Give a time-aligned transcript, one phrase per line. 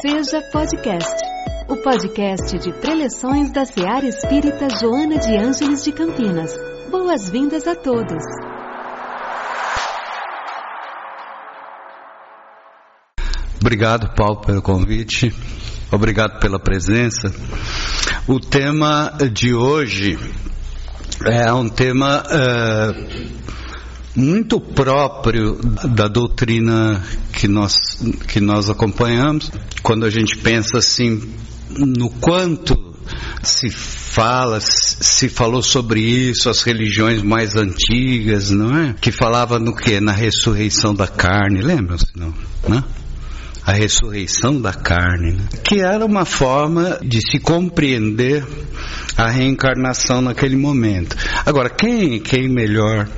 [0.00, 1.14] Seja Podcast,
[1.68, 6.56] o podcast de preleções da Seara Espírita Joana de Ângeles de Campinas.
[6.90, 8.24] Boas-vindas a todos.
[13.60, 15.34] Obrigado, Paulo, pelo convite.
[15.92, 17.30] Obrigado pela presença.
[18.26, 20.18] O tema de hoje
[21.26, 23.59] é um tema uh,
[24.14, 25.56] muito próprio
[25.94, 27.02] da doutrina
[27.32, 27.74] que nós,
[28.28, 29.50] que nós acompanhamos.
[29.82, 31.22] Quando a gente pensa assim
[31.70, 32.90] no quanto
[33.42, 38.94] se fala, se falou sobre isso, as religiões mais antigas, não é?
[39.00, 40.00] Que falava no que?
[40.00, 42.34] Na ressurreição da carne, lembram-se, não?
[42.68, 42.84] Né?
[43.64, 45.44] a ressurreição da carne, né?
[45.62, 48.44] que era uma forma de se compreender
[49.16, 51.16] a reencarnação naquele momento.
[51.44, 53.08] Agora, quem, quem melhor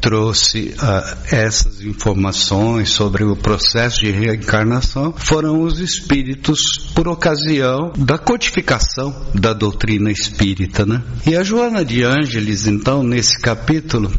[0.00, 8.16] trouxe uh, essas informações sobre o processo de reencarnação foram os espíritos por ocasião da
[8.16, 11.02] codificação da doutrina espírita, né?
[11.26, 14.10] E a Joana de Ângeles, então, nesse capítulo,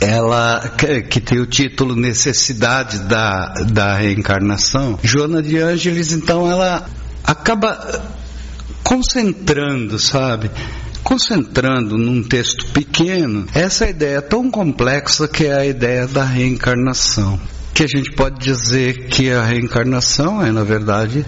[0.00, 0.60] ela
[1.10, 6.86] que tem o título Necessidade da, da Reencarnação, Joana de Ângeles, então ela
[7.22, 8.02] acaba
[8.90, 10.50] concentrando, sabe?
[11.04, 17.38] Concentrando num texto pequeno essa ideia tão complexa que é a ideia da reencarnação.
[17.72, 21.24] Que a gente pode dizer que a reencarnação é, na verdade,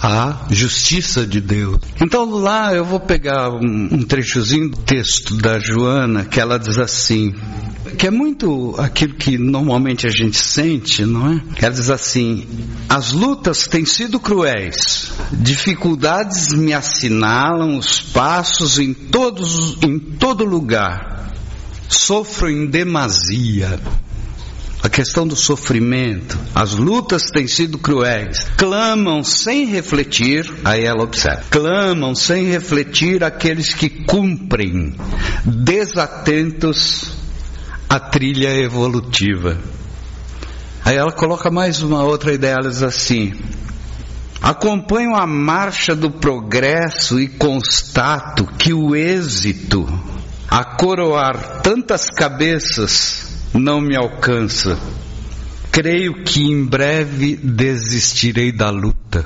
[0.00, 1.80] a justiça de Deus.
[2.00, 6.78] Então lá eu vou pegar um, um trechozinho do texto da Joana que ela diz
[6.78, 7.34] assim,
[7.96, 11.42] que é muito aquilo que normalmente a gente sente, não é?
[11.56, 12.46] Ela diz assim:
[12.88, 21.08] as lutas têm sido cruéis, dificuldades me assinalam os passos em todos, em todo lugar.
[21.88, 23.80] Sofro em demasia
[24.82, 28.46] a questão do sofrimento, as lutas têm sido cruéis.
[28.56, 34.94] Clamam sem refletir, aí ela observa, clamam sem refletir aqueles que cumprem,
[35.44, 37.19] desatentos
[37.90, 39.58] à trilha evolutiva.
[40.84, 43.34] Aí ela coloca mais uma outra ideia, ela diz assim:
[44.40, 49.84] acompanho a marcha do progresso e constato que o êxito
[50.48, 54.78] a coroar tantas cabeças não me alcança.
[55.72, 59.24] Creio que em breve desistirei da luta.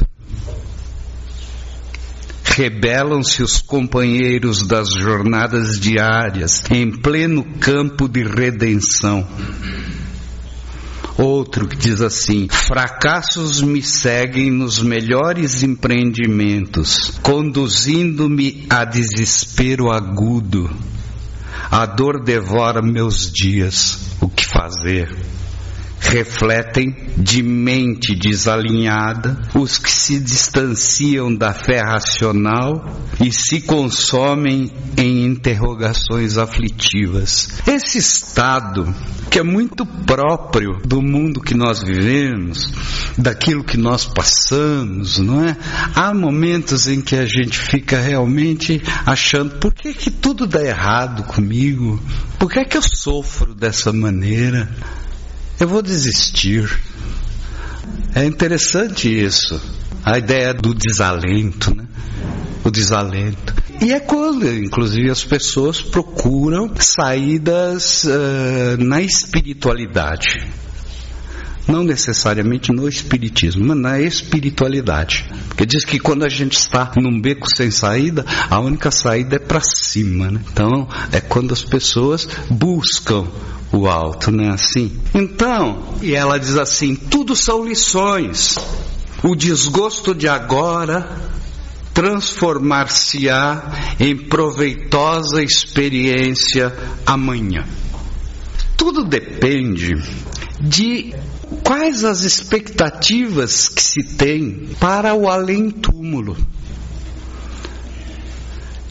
[2.56, 9.26] Rebelam-se os companheiros das jornadas diárias em pleno campo de redenção.
[11.18, 20.70] Outro que diz assim: fracassos me seguem nos melhores empreendimentos, conduzindo-me a desespero agudo
[21.70, 23.98] a dor devora meus dias.
[24.20, 25.08] O que fazer?
[26.08, 32.84] Refletem de mente desalinhada os que se distanciam da fé racional
[33.20, 37.48] e se consomem em interrogações aflitivas.
[37.66, 38.94] Esse estado,
[39.30, 42.68] que é muito próprio do mundo que nós vivemos,
[43.16, 45.56] daquilo que nós passamos, não é?
[45.94, 51.24] Há momentos em que a gente fica realmente achando: por que, que tudo dá errado
[51.24, 52.00] comigo?
[52.38, 54.68] Por que, que eu sofro dessa maneira?
[55.58, 56.68] Eu vou desistir.
[58.14, 59.60] É interessante isso,
[60.04, 61.84] a ideia do desalento, né?
[62.64, 63.54] O desalento.
[63.80, 70.46] E é quando, inclusive, as pessoas procuram saídas uh, na espiritualidade.
[71.66, 75.26] Não necessariamente no espiritismo, mas na espiritualidade.
[75.48, 79.38] Porque diz que quando a gente está num beco sem saída, a única saída é
[79.38, 80.30] para cima.
[80.30, 80.40] Né?
[80.52, 83.26] Então, é quando as pessoas buscam
[83.76, 84.92] o alto, não é assim?
[85.14, 88.56] Então, e ela diz assim: tudo são lições.
[89.22, 91.08] O desgosto de agora
[91.94, 96.76] transformar-se-á em proveitosa experiência
[97.06, 97.64] amanhã.
[98.76, 99.94] Tudo depende
[100.60, 101.14] de
[101.62, 106.36] quais as expectativas que se tem para o além-túmulo.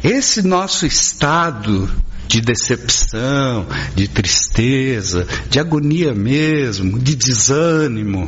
[0.03, 1.89] Esse nosso estado
[2.33, 8.27] de decepção, de tristeza, de agonia mesmo, de desânimo,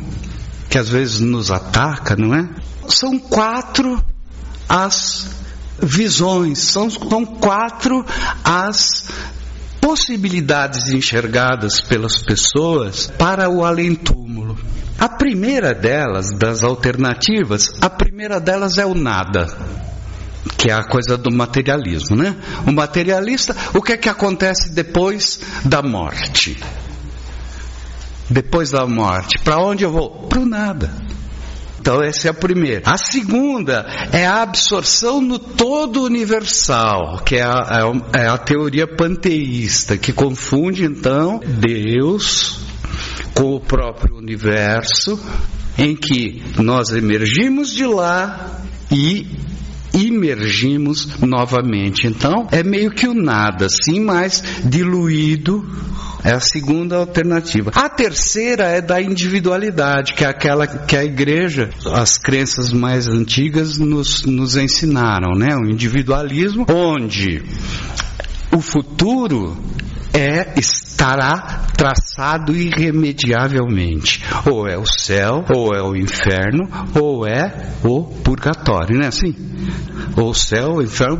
[0.70, 2.48] que às vezes nos ataca, não é?
[2.86, 4.00] São quatro
[4.68, 5.28] as
[5.82, 8.06] visões, são, são quatro
[8.44, 9.08] as
[9.80, 14.56] possibilidades enxergadas pelas pessoas para o além-túmulo.
[15.00, 19.48] A primeira delas, das alternativas, a primeira delas é o nada
[20.56, 22.36] que é a coisa do materialismo, né?
[22.66, 26.56] O materialista, o que é que acontece depois da morte?
[28.28, 30.26] Depois da morte, para onde eu vou?
[30.28, 30.92] Para o nada.
[31.86, 32.82] Então, essa é a primeira.
[32.84, 39.96] A segunda é a absorção no todo universal, que é a, é a teoria panteísta,
[39.96, 42.58] que confunde então Deus
[43.34, 45.20] com o próprio universo,
[45.78, 49.28] em que nós emergimos de lá e
[49.96, 52.06] imergimos novamente.
[52.06, 55.64] Então, é meio que o nada, sim, mas diluído.
[56.24, 57.70] É a segunda alternativa.
[57.72, 63.78] A terceira é da individualidade, que é aquela que a igreja, as crenças mais antigas
[63.78, 65.54] nos, nos ensinaram, né?
[65.54, 67.44] O individualismo, onde
[68.56, 69.54] o futuro
[70.14, 74.24] é estará traçado irremediavelmente.
[74.50, 76.66] Ou é o céu, ou é o inferno,
[76.98, 79.08] ou é o purgatório, né?
[79.08, 79.34] Assim,
[80.16, 81.18] ou céu, inferno,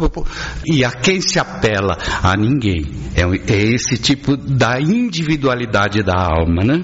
[0.65, 1.99] e a quem se apela?
[2.23, 2.87] A ninguém.
[3.15, 3.23] É,
[3.53, 6.83] é esse tipo da individualidade da alma, né?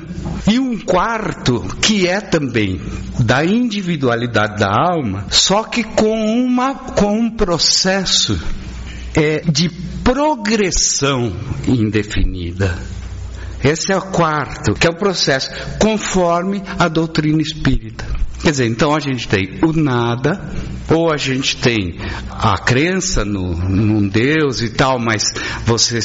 [0.51, 2.79] E um quarto que é também
[3.21, 8.39] da individualidade da alma, só que com uma com um processo
[9.14, 9.69] é, de
[10.05, 11.32] progressão
[11.67, 12.79] indefinida.
[13.62, 15.49] Esse é o quarto, que é o processo,
[15.79, 18.05] conforme a doutrina espírita.
[18.43, 20.50] Quer dizer, então a gente tem o nada,
[20.91, 21.97] ou a gente tem
[22.29, 25.32] a crença no, num Deus e tal, mas
[25.65, 26.00] você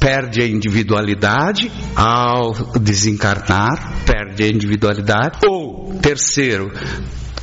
[0.00, 5.40] perde a individualidade ao desencarnar, perde a individualidade.
[5.46, 6.72] Ou, terceiro,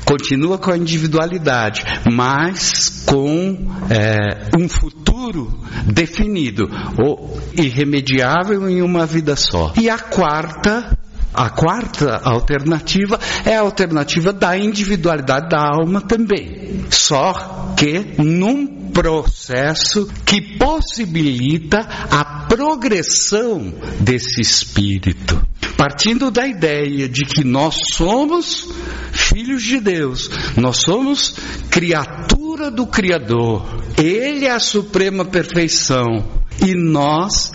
[0.05, 3.57] continua com a individualidade, mas com
[3.89, 9.73] é, um futuro definido, ou irremediável em uma vida só.
[9.77, 10.97] E a quarta
[11.33, 16.85] a quarta alternativa é a alternativa da individualidade da alma também.
[16.89, 21.79] Só que num processo que possibilita
[22.09, 25.45] a progressão desse espírito.
[25.77, 28.67] Partindo da ideia de que nós somos
[29.11, 31.35] filhos de Deus, nós somos
[31.69, 36.25] criatura do Criador, Ele é a suprema perfeição
[36.65, 37.51] e nós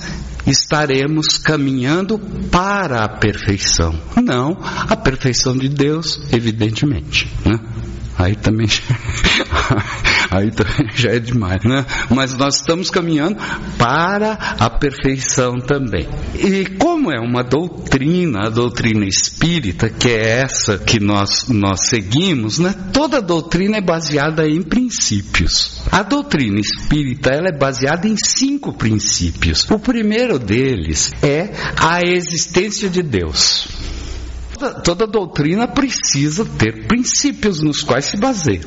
[0.47, 2.19] estaremos caminhando
[2.51, 3.99] para a perfeição.
[4.23, 7.29] Não a perfeição de Deus, evidentemente.
[7.45, 7.59] Né?
[8.19, 8.67] Aí também,
[10.31, 11.85] aí também já é demais, né?
[12.11, 13.37] Mas nós estamos caminhando
[13.79, 16.09] para a perfeição também.
[16.35, 22.59] E como é uma doutrina, a doutrina espírita, que é essa que nós, nós seguimos,
[22.59, 22.75] né?
[22.93, 25.83] Toda doutrina é baseada em princípios.
[25.91, 29.69] A doutrina espírita ela é baseada em cinco princípios.
[29.71, 33.69] O primeiro deles é a existência de Deus
[34.61, 38.61] toda, toda doutrina precisa ter princípios nos quais se baseia.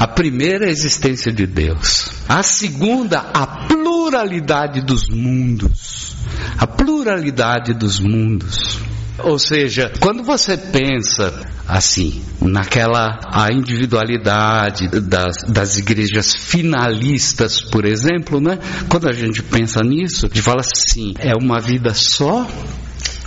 [0.00, 2.10] A primeira é a existência de Deus.
[2.28, 6.16] A segunda, a pluralidade dos mundos.
[6.56, 8.78] A pluralidade dos mundos.
[9.18, 11.34] Ou seja, quando você pensa
[11.66, 18.58] assim, naquela a individualidade das, das igrejas finalistas, por exemplo, né?
[18.88, 22.46] Quando a gente pensa nisso, a gente fala assim, é uma vida só,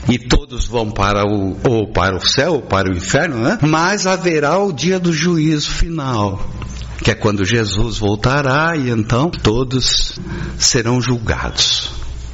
[0.09, 3.59] e todos vão para o ou para o céu ou para o inferno, né?
[3.61, 6.43] Mas haverá o dia do juízo final,
[7.03, 10.19] que é quando Jesus voltará e então todos
[10.57, 11.91] serão julgados.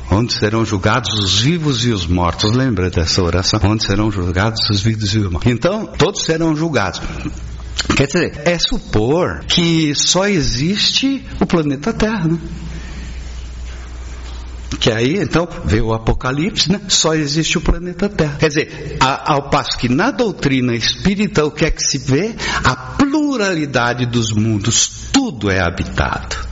[0.09, 2.53] Onde serão julgados os vivos e os mortos.
[2.53, 3.59] Lembra dessa oração?
[3.63, 5.51] Onde serão julgados os vivos e os mortos.
[5.51, 7.01] Então, todos serão julgados.
[7.95, 12.37] Quer dizer, é supor que só existe o planeta Terra, né?
[14.79, 16.81] Que aí, então, vê o Apocalipse, né?
[16.87, 18.35] Só existe o planeta Terra.
[18.37, 22.35] Quer dizer, a, ao passo que na doutrina espírita, o que é que se vê?
[22.63, 26.46] A pluralidade dos mundos, tudo é habitado.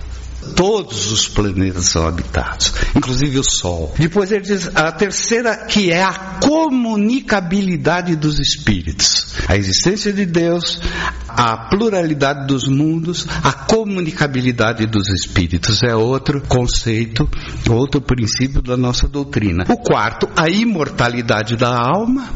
[0.56, 3.94] Todos os planetas são habitados, inclusive o Sol.
[4.00, 9.36] Depois ele diz a terceira, que é a comunicabilidade dos espíritos.
[9.50, 10.80] A existência de Deus,
[11.28, 15.84] a pluralidade dos mundos, a comunicabilidade dos espíritos.
[15.84, 17.30] É outro conceito,
[17.70, 19.66] outro princípio da nossa doutrina.
[19.68, 22.30] O quarto, a imortalidade da alma.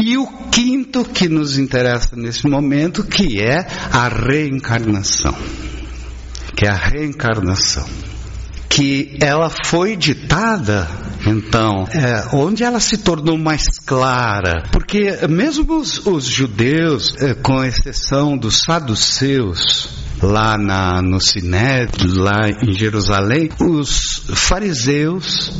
[0.00, 5.34] E o quinto que nos interessa nesse momento, que é a reencarnação
[6.56, 7.86] que é a reencarnação,
[8.68, 10.88] que ela foi ditada,
[11.26, 17.62] então, é, onde ela se tornou mais clara, porque mesmo os, os judeus, é, com
[17.62, 25.52] exceção dos saduceus, lá na, no Sinédrio, lá em Jerusalém, os fariseus,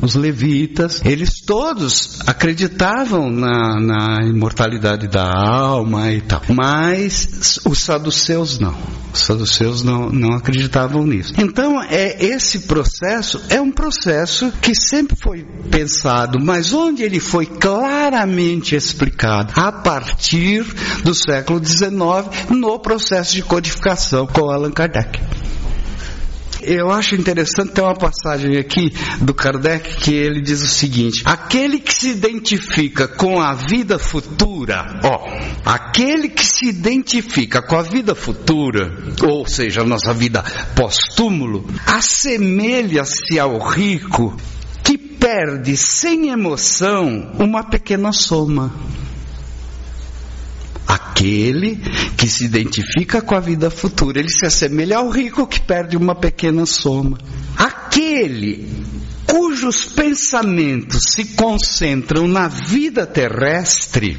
[0.00, 8.58] os levitas, eles todos acreditavam na, na imortalidade da alma e tal, mas os saduceus
[8.58, 8.74] não.
[9.12, 11.32] Os saduceus não, não acreditavam nisso.
[11.38, 17.46] Então, é esse processo é um processo que sempre foi pensado, mas onde ele foi
[17.46, 20.64] claramente explicado a partir
[21.04, 25.20] do século XIX no processo de codificação com Allan Kardec.
[26.66, 31.78] Eu acho interessante ter uma passagem aqui do Kardec que ele diz o seguinte: aquele
[31.78, 35.28] que se identifica com a vida futura, ó,
[35.64, 38.90] aquele que se identifica com a vida futura,
[39.22, 40.42] ou seja, a nossa vida
[40.74, 44.34] pós-túmulo, assemelha-se ao rico
[44.82, 48.72] que perde sem emoção uma pequena soma
[50.94, 51.76] aquele
[52.16, 54.18] que se identifica com a vida futura.
[54.18, 57.18] Ele se assemelha ao rico que perde uma pequena soma.
[57.56, 58.68] Aquele
[59.26, 64.16] cujos pensamentos se concentram na vida terrestre,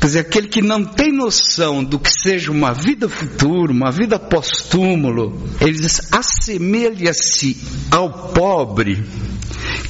[0.00, 4.18] quer dizer, aquele que não tem noção do que seja uma vida futura, uma vida
[4.18, 7.56] pós-túmulo, ele diz: assemelha-se
[7.90, 9.02] ao pobre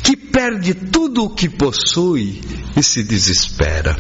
[0.03, 2.41] que perde tudo o que possui
[2.77, 3.97] e se desespera.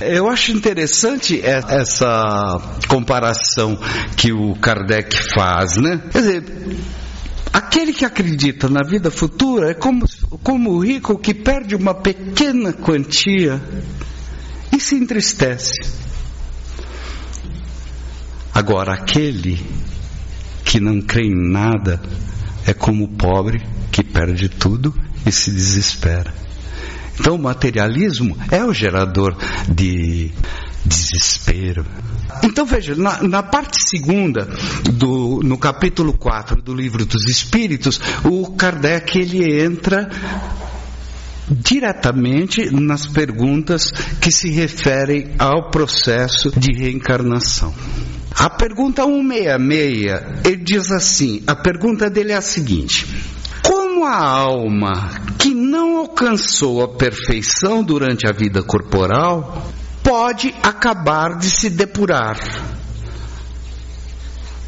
[0.00, 2.56] Eu acho interessante essa
[2.88, 3.78] comparação
[4.16, 6.02] que o Kardec faz, né?
[6.10, 6.44] Quer dizer,
[7.52, 10.06] aquele que acredita na vida futura é como,
[10.42, 13.60] como o rico que perde uma pequena quantia
[14.72, 15.82] e se entristece.
[18.54, 19.62] Agora, aquele
[20.64, 22.00] que não crê em nada
[22.66, 23.60] é como o pobre
[23.92, 24.94] que perde tudo
[25.26, 26.32] e se desespera.
[27.20, 29.36] Então, o materialismo é o gerador
[29.68, 30.30] de
[30.84, 31.84] desespero.
[32.42, 34.48] Então veja, na, na, parte segunda,
[34.94, 40.08] do, no capítulo 4 do livro dos Espíritos, o Kardec ele entra
[41.50, 47.74] diretamente nas perguntas que se referem ao processo de reencarnação.
[48.34, 53.06] A pergunta 166, ele diz assim: a pergunta dele é a seguinte:
[54.00, 59.70] como a alma que não alcançou a perfeição durante a vida corporal
[60.02, 62.38] pode acabar de se depurar?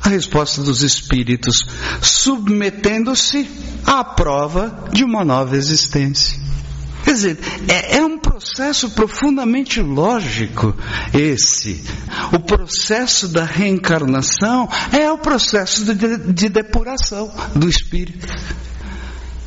[0.02, 1.56] A resposta dos espíritos,
[2.02, 3.48] submetendo-se
[3.86, 6.38] à prova de uma nova existência.
[7.02, 10.76] Quer dizer, é, é, um processo profundamente lógico
[11.14, 11.82] esse.
[12.34, 18.26] O processo da reencarnação é o processo de, de depuração do espírito.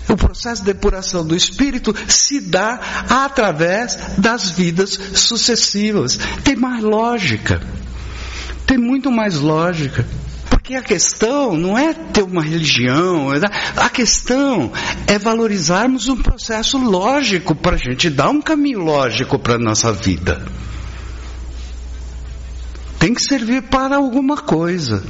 [0.07, 6.17] O processo de depuração do espírito se dá através das vidas sucessivas.
[6.43, 7.61] Tem mais lógica.
[8.65, 10.05] Tem muito mais lógica.
[10.49, 13.39] Porque a questão não é ter uma religião, é
[13.75, 14.71] a questão
[15.05, 19.91] é valorizarmos um processo lógico para a gente dar um caminho lógico para a nossa
[19.91, 20.43] vida.
[22.97, 25.03] Tem que servir para alguma coisa.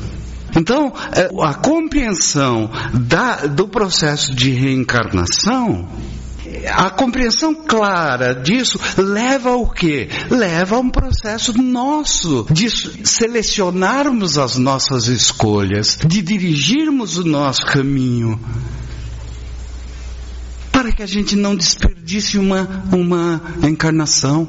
[0.56, 5.88] Então, é, a compreensão da, do processo de reencarnação
[6.70, 10.10] a compreensão clara disso leva ao quê?
[10.30, 12.70] Leva a um processo nosso de
[13.06, 18.40] selecionarmos as nossas escolhas, de dirigirmos o nosso caminho.
[20.72, 24.48] Para que a gente não desperdice uma, uma encarnação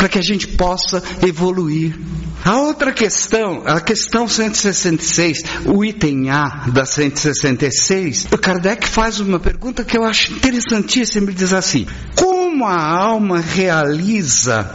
[0.00, 1.94] para que a gente possa evoluir.
[2.42, 9.38] A outra questão, a questão 166, o item A da 166, o Kardec faz uma
[9.38, 11.26] pergunta que eu acho interessantíssima.
[11.26, 14.66] Ele diz assim: como a alma realiza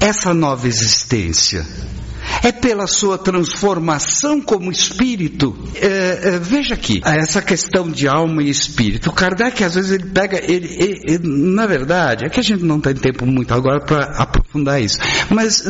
[0.00, 1.66] essa nova existência?
[2.42, 5.56] É pela sua transformação como espírito.
[5.74, 9.10] É, é, veja aqui, essa questão de alma e espírito.
[9.10, 12.64] O Kardec, às vezes, ele pega, ele, ele, ele na verdade, é que a gente
[12.64, 14.98] não tem tempo muito agora para aprofundar isso,
[15.30, 15.62] mas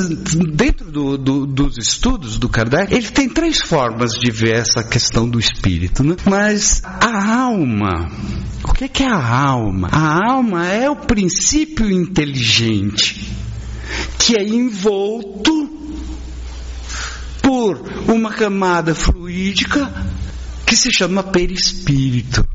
[0.54, 5.28] dentro do, do, dos estudos do Kardec, ele tem três formas de ver essa questão
[5.28, 6.02] do espírito.
[6.04, 6.16] Né?
[6.24, 8.10] Mas a alma,
[8.64, 9.88] o que é a alma?
[9.90, 13.28] A alma é o princípio inteligente
[14.18, 15.89] que é envolto
[17.50, 19.92] por uma camada fluídica
[20.64, 22.47] que se chama perispírito.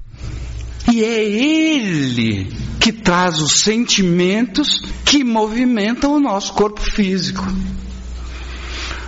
[0.89, 2.45] E é ele
[2.79, 7.43] que traz os sentimentos que movimentam o nosso corpo físico.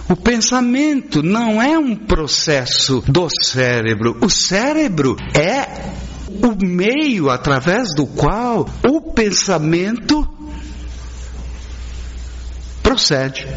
[0.10, 4.18] O pensamento não é um processo do cérebro.
[4.22, 5.94] O cérebro é
[6.46, 10.28] o meio através do qual o pensamento
[12.84, 13.48] procede.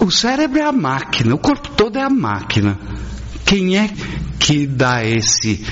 [0.00, 2.78] O cérebro é a máquina, o corpo todo é a máquina.
[3.44, 3.90] Quem é
[4.38, 5.64] que dá esse?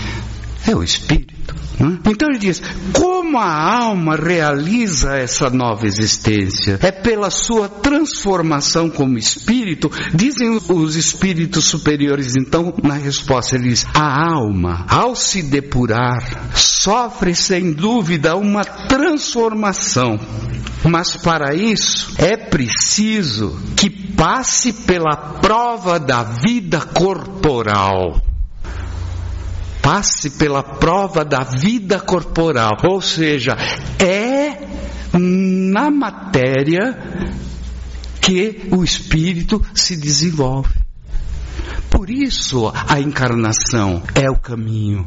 [0.67, 1.55] É o espírito.
[1.79, 1.99] Né?
[2.07, 2.63] Então ele diz:
[2.93, 6.79] como a alma realiza essa nova existência?
[6.83, 12.35] É pela sua transformação como espírito, dizem os espíritos superiores.
[12.37, 20.19] Então, na resposta, ele diz: a alma, ao se depurar, sofre sem dúvida uma transformação.
[20.85, 28.32] Mas para isso é preciso que passe pela prova da vida corporal
[29.83, 33.57] passe pela prova da vida corporal, ou seja,
[33.99, 34.57] é
[35.19, 36.97] na matéria
[38.21, 40.73] que o espírito se desenvolve.
[41.91, 45.07] Por isso a encarnação é o caminho.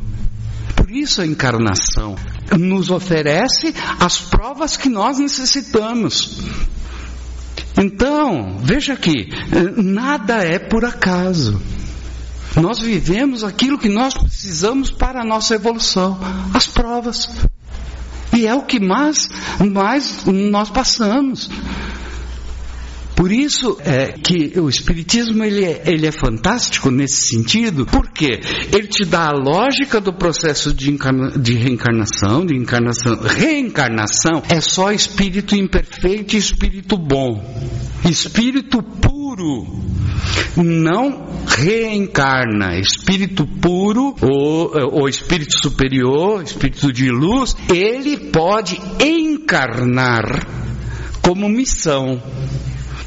[0.76, 2.16] Por isso a encarnação
[2.58, 6.38] nos oferece as provas que nós necessitamos.
[7.78, 9.30] Então, veja aqui,
[9.76, 11.60] nada é por acaso.
[12.62, 16.18] Nós vivemos aquilo que nós precisamos para a nossa evolução,
[16.54, 17.30] as provas.
[18.34, 19.30] E é o que mais,
[19.72, 21.50] mais nós passamos.
[23.16, 28.42] Por isso é que o Espiritismo ele é, ele é fantástico nesse sentido, porque
[28.74, 33.18] ele te dá a lógica do processo de, encarna, de reencarnação, de encarnação.
[33.22, 37.42] Reencarnação é só espírito imperfeito e espírito bom.
[38.04, 39.66] Espírito puro
[40.56, 42.78] não reencarna.
[42.78, 50.48] Espírito puro ou, ou espírito superior, espírito de luz, ele pode encarnar
[51.22, 52.22] como missão.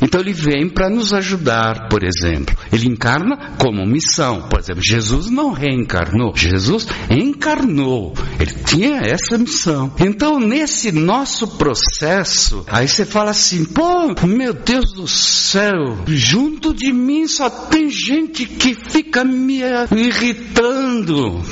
[0.00, 2.56] Então ele vem para nos ajudar, por exemplo.
[2.72, 4.48] Ele encarna como missão.
[4.48, 8.14] Por exemplo, Jesus não reencarnou, Jesus encarnou.
[8.38, 9.92] Ele tinha essa missão.
[9.98, 16.92] Então, nesse nosso processo, aí você fala assim: pô, meu Deus do céu, junto de
[16.92, 19.60] mim só tem gente que fica me
[19.92, 21.42] irritando.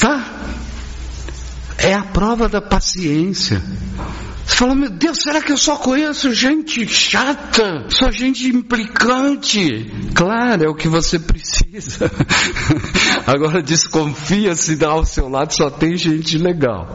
[0.00, 0.24] Tá?
[1.78, 3.62] É a prova da paciência.
[4.58, 7.86] Fala, meu Deus, será que eu só conheço gente chata?
[7.90, 9.86] Só gente implicante?
[10.16, 12.10] Claro, é o que você precisa.
[13.24, 16.88] Agora desconfia se ao seu lado só tem gente legal.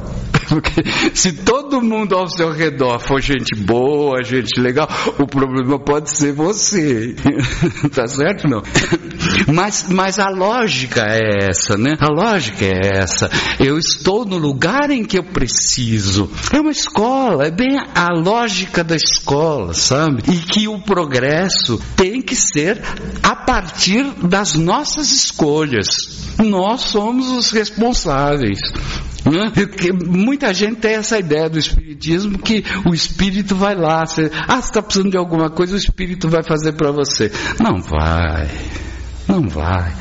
[0.49, 0.83] Porque
[1.13, 4.87] se todo mundo ao seu redor for gente boa, gente legal,
[5.19, 7.15] o problema pode ser você.
[7.93, 8.61] tá certo não?
[9.53, 11.95] Mas, mas a lógica é essa, né?
[11.99, 13.29] A lógica é essa.
[13.59, 16.29] Eu estou no lugar em que eu preciso.
[16.51, 20.23] É uma escola, é bem a lógica da escola, sabe?
[20.31, 22.81] E que o progresso tem que ser
[23.21, 25.87] a partir das nossas escolhas.
[26.39, 28.59] Nós somos os responsáveis.
[29.25, 29.51] Né?
[30.05, 34.67] Muita gente tem essa ideia do espiritismo que o espírito vai lá, você, ah, você
[34.67, 37.31] está precisando de alguma coisa, o espírito vai fazer para você.
[37.59, 38.49] Não vai,
[39.27, 39.93] não vai.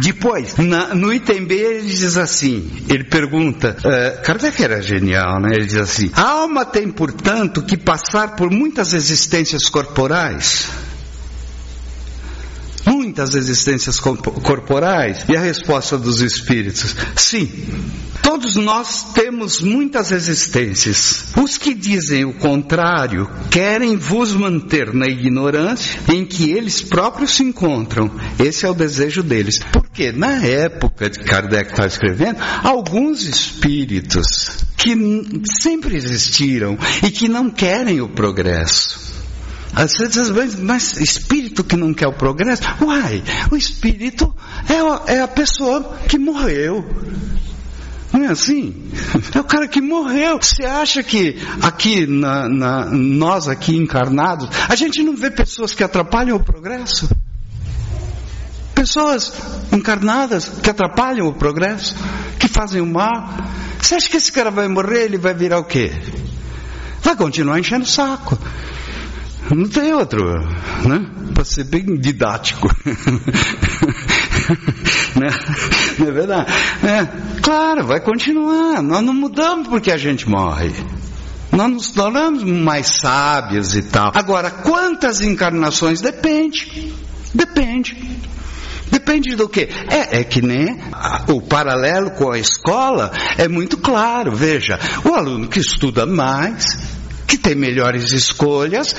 [0.00, 5.50] Depois, na, no item B, ele diz assim: ele pergunta, uh, Kardec era genial, né?
[5.54, 10.68] Ele diz assim: a alma tem, portanto, que passar por muitas existências corporais
[13.14, 15.24] muitas existências corporais?
[15.28, 17.48] E a resposta dos espíritos: sim.
[18.22, 21.26] Todos nós temos muitas existências.
[21.36, 27.42] Os que dizem o contrário querem vos manter na ignorância em que eles próprios se
[27.42, 28.10] encontram.
[28.38, 29.60] Esse é o desejo deles.
[29.72, 34.96] Porque na época de Kardec está escrevendo, alguns espíritos que
[35.62, 39.03] sempre existiram e que não querem o progresso
[39.74, 42.62] às vezes, mas, mas espírito que não quer o progresso?
[42.80, 44.34] Uai, o espírito
[44.68, 46.84] é, é a pessoa que morreu.
[48.12, 48.92] Não é assim?
[49.34, 50.38] É o cara que morreu.
[50.40, 55.82] Você acha que aqui, na, na, nós aqui encarnados, a gente não vê pessoas que
[55.82, 57.10] atrapalham o progresso?
[58.72, 59.32] Pessoas
[59.72, 61.96] encarnadas que atrapalham o progresso,
[62.38, 63.34] que fazem o mal.
[63.80, 65.06] Você acha que esse cara vai morrer?
[65.06, 65.90] Ele vai virar o quê?
[67.02, 68.38] Vai continuar enchendo o saco.
[69.50, 70.24] Não tem outro,
[70.86, 71.06] né?
[71.34, 72.68] Para ser bem didático.
[75.16, 75.28] né?
[75.98, 76.52] Não é verdade?
[76.82, 77.06] É,
[77.42, 78.82] claro, vai continuar.
[78.82, 80.72] Nós não mudamos porque a gente morre.
[81.52, 84.10] Nós nos tornamos mais sábios e tal.
[84.14, 86.00] Agora, quantas encarnações?
[86.00, 86.92] Depende.
[87.32, 87.96] Depende.
[88.90, 89.68] Depende do que?
[89.88, 90.78] É, é que nem
[91.28, 94.32] o paralelo com a escola é muito claro.
[94.32, 96.64] Veja, o aluno que estuda mais,
[97.34, 98.94] que tem melhores escolhas,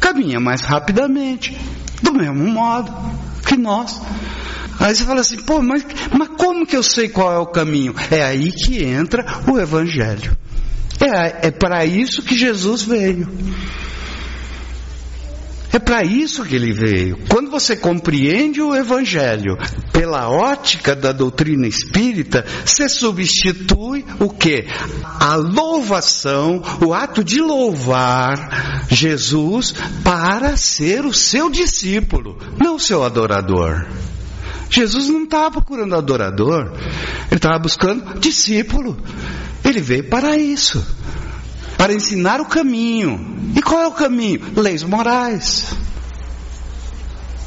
[0.00, 1.56] caminha mais rapidamente,
[2.02, 2.90] do mesmo modo
[3.46, 4.00] que nós.
[4.80, 5.84] Aí você fala assim, pô, mas,
[6.16, 7.94] mas como que eu sei qual é o caminho?
[8.10, 10.34] É aí que entra o Evangelho.
[10.98, 13.28] É, é para isso que Jesus veio.
[15.72, 17.18] É para isso que ele veio.
[17.28, 19.56] Quando você compreende o Evangelho
[19.90, 24.66] pela ótica da doutrina espírita, você substitui o que?
[25.18, 33.02] A louvação, o ato de louvar Jesus para ser o seu discípulo, não o seu
[33.02, 33.86] adorador.
[34.68, 36.70] Jesus não estava procurando adorador,
[37.30, 38.98] ele estava buscando discípulo.
[39.64, 40.84] Ele veio para isso
[41.82, 43.18] para ensinar o caminho.
[43.56, 44.40] E qual é o caminho?
[44.54, 45.74] Leis morais.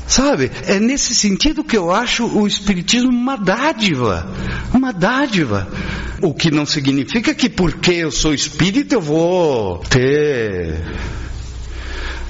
[0.05, 0.51] Sabe?
[0.67, 4.29] É nesse sentido que eu acho o Espiritismo uma dádiva.
[4.73, 5.69] Uma dádiva.
[6.21, 10.83] O que não significa que porque eu sou espírita eu vou ter.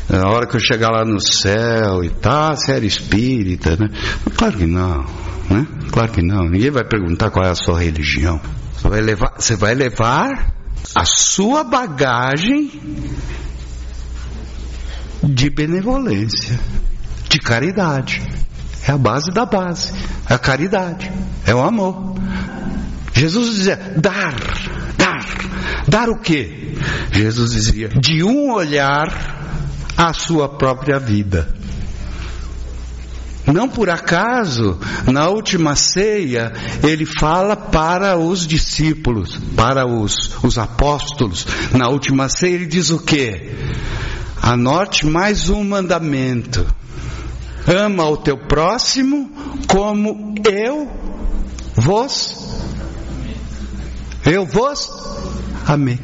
[0.07, 3.89] Na hora que eu chegar lá no céu e tá, você era espírita, né?
[4.37, 5.05] Claro que não,
[5.49, 5.67] né?
[5.91, 6.47] Claro que não.
[6.47, 8.39] Ninguém vai perguntar qual é a sua religião.
[8.77, 10.53] Você vai levar, você vai levar
[10.95, 12.71] a sua bagagem
[15.23, 16.59] de benevolência,
[17.29, 18.21] de caridade.
[18.87, 19.93] É a base da base,
[20.29, 21.11] é a caridade,
[21.45, 22.15] é o amor.
[23.13, 24.35] Jesus dizia: dar,
[24.97, 25.25] dar,
[25.87, 26.75] dar o quê?
[27.11, 29.07] Jesus dizia: de um olhar
[29.97, 31.55] a sua própria vida.
[33.53, 36.51] Não por acaso, na última ceia,
[36.83, 41.45] ele fala para os discípulos, para os, os apóstolos.
[41.71, 43.51] Na última ceia, ele diz o que?
[44.41, 46.65] Anote mais um mandamento:
[47.67, 49.31] ama o teu próximo
[49.67, 50.89] como eu
[51.75, 52.57] vos,
[54.25, 54.89] eu vos
[55.67, 55.99] amei.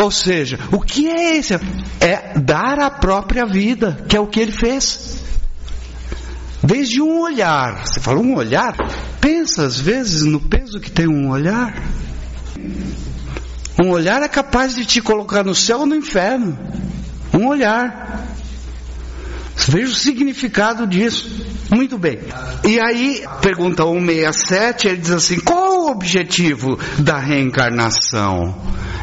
[0.00, 1.54] Ou seja, o que é esse?
[2.00, 5.21] É dar a própria vida, que é o que ele fez.
[6.62, 7.86] Desde um olhar.
[7.86, 8.76] Você fala um olhar?
[9.20, 11.74] Pensa às vezes no peso que tem um olhar.
[13.82, 16.56] Um olhar é capaz de te colocar no céu ou no inferno.
[17.34, 18.28] Um olhar.
[19.68, 21.28] Veja o significado disso.
[21.70, 22.18] Muito bem.
[22.64, 28.54] E aí, pergunta 167, ele diz assim: qual o objetivo da reencarnação?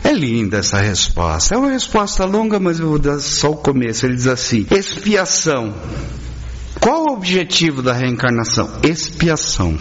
[0.04, 1.56] É linda essa resposta.
[1.56, 4.06] É uma resposta longa, mas eu vou dar só o começo.
[4.06, 5.74] Ele diz assim: expiação.
[6.80, 8.80] Qual o objetivo da reencarnação?
[8.84, 9.78] Expiação.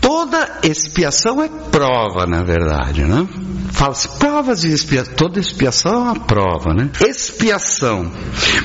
[0.00, 3.26] Toda expiação é prova, na verdade, né?
[3.72, 5.14] Fala-se provas de expiação.
[5.14, 6.90] Toda expiação é uma prova, né?
[7.00, 8.12] Expiação.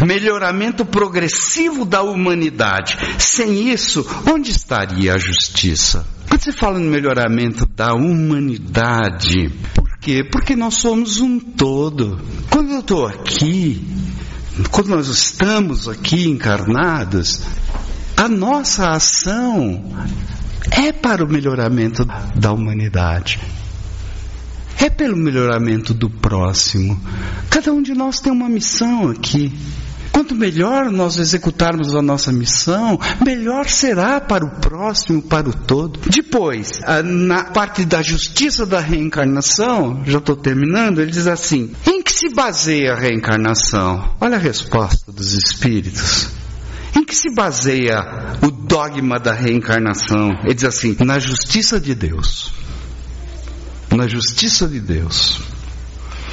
[0.06, 2.98] Melhoramento progressivo da humanidade.
[3.18, 6.06] Sem isso, onde estaria a justiça?
[6.28, 10.24] Quando você fala no melhoramento da humanidade, por quê?
[10.30, 12.20] Porque nós somos um todo.
[12.50, 13.82] Quando eu estou aqui,
[14.72, 17.42] quando nós estamos aqui encarnados,
[18.18, 19.84] a nossa ação
[20.72, 23.40] é para o melhoramento da humanidade.
[24.78, 27.00] É pelo melhoramento do próximo.
[27.50, 29.54] Cada um de nós tem uma missão aqui.
[30.12, 36.00] Quanto melhor nós executarmos a nossa missão, melhor será para o próximo, para o todo.
[36.10, 41.72] Depois, na parte da justiça da reencarnação, já estou terminando, ele diz assim:
[42.10, 44.16] que se baseia a reencarnação?
[44.20, 46.28] Olha a resposta dos espíritos.
[46.96, 48.00] Em que se baseia
[48.42, 50.32] o dogma da reencarnação?
[50.44, 52.52] Ele diz assim: na justiça de Deus.
[53.96, 55.40] Na justiça de Deus.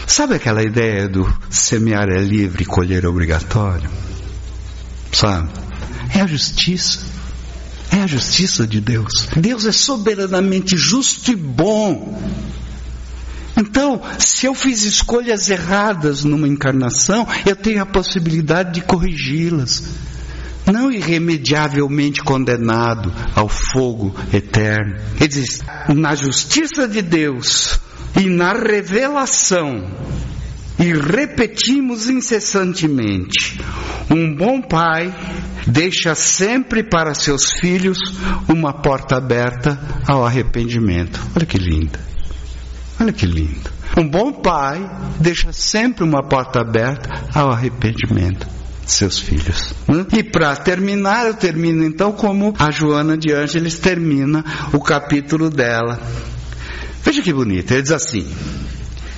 [0.06, 3.90] Sabe aquela ideia do semear é livre e colher é obrigatório?
[5.12, 5.50] Sabe?
[6.14, 7.00] É a justiça.
[7.92, 9.28] É a justiça de Deus.
[9.36, 12.18] Deus é soberanamente justo e bom.
[13.56, 19.82] Então, se eu fiz escolhas erradas numa encarnação, eu tenho a possibilidade de corrigi-las.
[20.70, 24.96] Não irremediavelmente condenado ao fogo eterno.
[25.18, 25.62] Ele diz:
[25.94, 27.78] na justiça de Deus,
[28.16, 29.90] e na revelação,
[30.78, 33.60] e repetimos incessantemente:
[34.10, 35.14] um bom pai
[35.66, 37.98] deixa sempre para seus filhos
[38.48, 41.20] uma porta aberta ao arrependimento.
[41.34, 42.15] Olha que linda.
[42.98, 43.70] Olha que lindo.
[43.96, 44.78] Um bom pai
[45.20, 48.46] deixa sempre uma porta aberta ao arrependimento
[48.84, 49.74] de seus filhos.
[49.88, 50.06] Né?
[50.12, 56.00] E para terminar, eu termino então como a Joana de Ângeles termina o capítulo dela.
[57.02, 58.26] Veja que bonito, ele diz assim: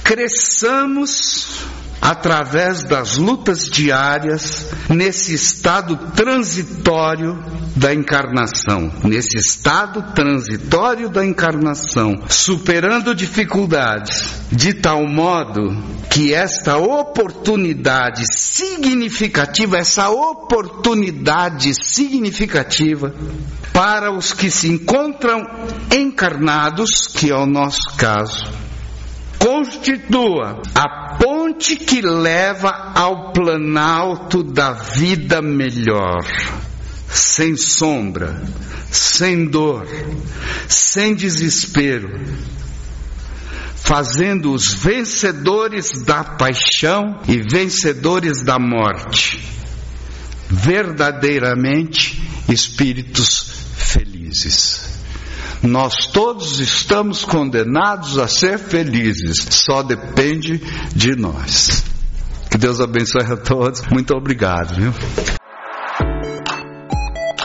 [0.02, 1.66] cresçamos
[2.00, 7.38] através das lutas diárias nesse estado transitório
[7.76, 15.60] da encarnação, nesse estado transitório da encarnação, superando dificuldades de tal modo
[16.10, 23.14] que esta oportunidade significativa, essa oportunidade significativa
[23.72, 25.46] para os que se encontram
[25.94, 28.67] encarnados, que é o nosso caso,
[29.38, 36.24] constitua a ponte que leva ao planalto da vida melhor,
[37.08, 38.42] sem sombra,
[38.90, 39.86] sem dor,
[40.68, 42.08] sem desespero,
[43.76, 49.42] fazendo os vencedores da paixão e vencedores da morte,
[50.50, 54.97] verdadeiramente espíritos felizes.
[55.62, 60.58] Nós todos estamos condenados a ser felizes, só depende
[60.94, 61.84] de nós.
[62.50, 63.82] Que Deus abençoe a todos.
[63.90, 64.74] Muito obrigado.
[64.74, 64.92] Viu?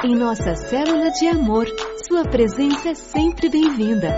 [0.05, 1.65] Em nossa célula de amor,
[2.07, 4.09] sua presença é sempre bem-vinda.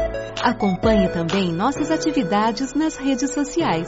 [0.43, 3.87] Acompanhe também nossas atividades nas redes sociais.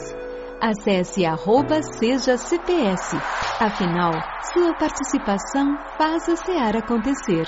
[0.60, 3.14] Acesse arroba seja CPS.
[3.60, 4.12] Afinal,
[4.52, 7.46] sua participação faz a SEAR acontecer.